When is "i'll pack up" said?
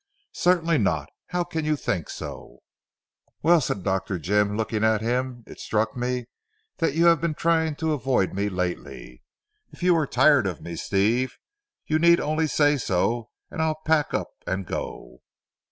13.61-14.31